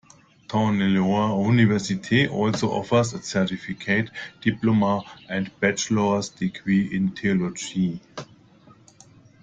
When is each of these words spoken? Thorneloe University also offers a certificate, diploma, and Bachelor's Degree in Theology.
Thorneloe 0.47 1.45
University 1.51 2.27
also 2.27 2.71
offers 2.71 3.13
a 3.13 3.21
certificate, 3.21 4.09
diploma, 4.41 5.03
and 5.29 5.51
Bachelor's 5.59 6.29
Degree 6.29 6.89
in 6.91 7.11
Theology. 7.11 8.01